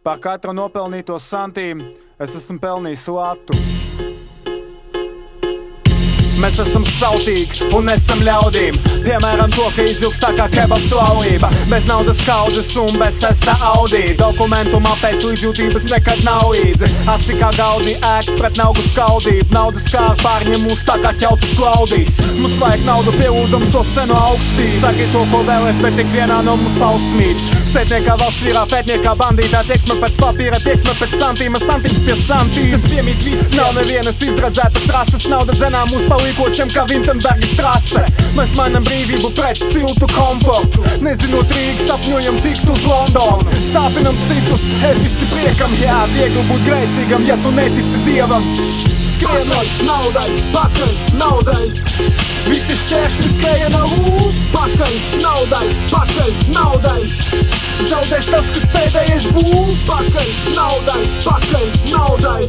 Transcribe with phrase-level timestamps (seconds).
[0.00, 1.90] Par katru nopelnīto santīmu
[2.24, 3.58] es esmu pelnījis latu.
[6.40, 8.78] Mēs esam sautīgi un esam ļaudīm.
[9.04, 11.50] Piemēram, to, ka izjūgs tā kā kebabs laulība.
[11.68, 14.14] Bez naudas kaudzes un bez sesta audī.
[14.16, 16.88] Dokumentu mapēs līdzjūtības nekad nav līdzi.
[17.12, 19.52] Asi kā gaudī, ēks pret naudu skaldību.
[19.52, 22.16] Naudas kā pārņem mūs tā kā ķeltus klaudīs.
[22.38, 24.80] Mums vajag naudu, pielūdzam šo senu augstību.
[24.80, 27.44] Saki to, ko vēlēs, bet tik vienā no mums valsts mīt.
[27.70, 32.82] Sētniekā valsts vīrā, pētniekā bandītā, tieksme pēc papīra, tieksme pēc santīma, santīms pie santīmas.
[32.90, 38.02] Piemīt viss, nav nevienas izredzētas rases, nauda dzenā mūs palīkošiem kā Vintenbergas trase.
[38.34, 40.82] Mēs mainām brīvību pret siltu komfortu.
[41.06, 43.60] Nezinot Rīgas, sapņojam tikt uz Londonu.
[43.68, 48.50] Sāpinam citus, episki priekam, jā, viegli būt grēcīgam, ja tu netici dievam.
[49.12, 51.70] Skrienot naudai, pakaļ naudai.
[52.48, 56.29] Visi šķēršļi skriena uz pakaļ naudai, pakaļ
[58.30, 62.42] tas, kas pēdējais būs pakaļ naudai, pakaļ naudai.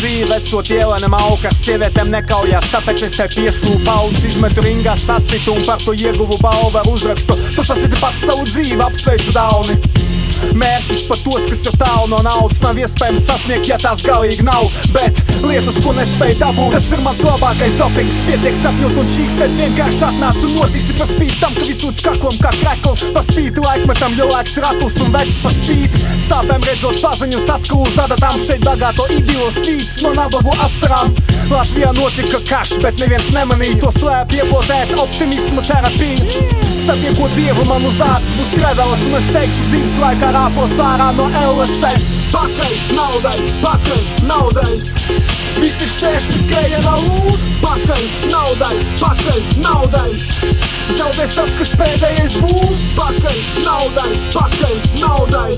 [0.00, 5.64] Dzīve esot ielenam augas, sievietēm nekaujās, tāpēc es te piešu paudzes, izmetu ringā sasitu un
[5.68, 7.36] par to ieguvu balvu ar uzrakstu.
[7.56, 9.76] Tu sasiti pats savu dzīvi, apsveicu dauni.
[10.56, 14.68] Mērķis pat tos, kas ir tālu no naudas, nav iespējams sasniegt, ja tās galīgi nav.
[14.94, 18.18] Bet lietas, ko nespēju dabūt, tas ir mans labākais dopings.
[18.26, 22.52] Pietiek sapņot un čīkstēt, vienkārši atnāc un notici par spīti tam, ka visur skaklam kā
[22.58, 23.04] krekls.
[23.14, 26.04] Par spīti laikmetam, jo laiks ir akls un vecs par spīti.
[26.26, 31.14] Sāpēm redzot paziņas atkal uz adatām šeit bagāto idilo svīts no nabagu asarām.
[31.50, 36.58] Latvijā notika karš, bet neviens nemanīja to slēp iepotēt optimismu terapiju.
[36.80, 41.26] Satiekot dievu man uz ādas būs krevelas un es teikšu dzīves laikā rāpos ārā no
[41.30, 42.04] LSS.
[42.30, 44.76] Pakaļ naudai, pakaļ naudai.
[45.58, 46.94] Visi šķēršļi skrējienā
[47.30, 50.12] uz pakaļ naudai, pakaļ naudai.
[50.94, 55.50] Zaudēs tas, kas pēdējais būs pakaļ naudai, pakaļ naudai.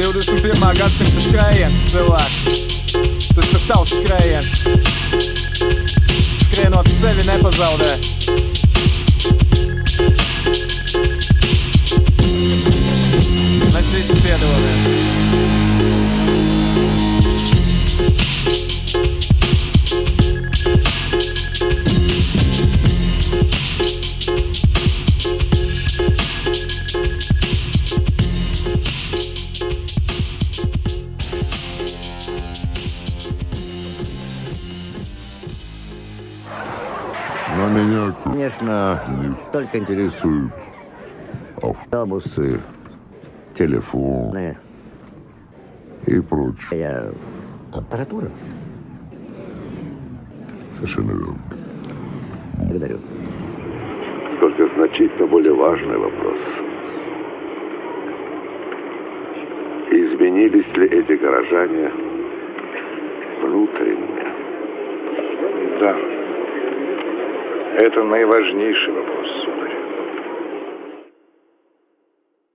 [0.00, 2.79] Divdesmit pirmā gadsimta skrējiens, cilvēki.
[3.40, 4.54] Tas ir tavs skrējiens.
[6.44, 7.92] Skrienot sevi nepazaudē.
[13.72, 14.69] Mēs visi piedalāmies.
[37.60, 39.00] Но меня Конечно,
[39.52, 40.52] только интересуют интересуют
[41.62, 42.58] автобусы,
[43.54, 44.34] телефон
[46.06, 46.80] и прочее.
[46.80, 47.10] я
[47.70, 48.30] аппаратура.
[50.76, 51.38] Совершенно верно.
[52.60, 52.98] Благодарю.
[54.40, 56.38] Только значительно более важный вопрос.
[59.90, 61.90] Изменились ли эти горожане
[63.42, 64.24] внутренне?
[65.78, 66.19] Да.
[67.76, 69.76] Это наиважнейший вопрос, сударь.